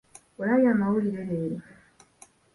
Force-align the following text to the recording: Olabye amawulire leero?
Olabye 0.39 0.67
amawulire 0.73 1.23
leero? 1.29 1.57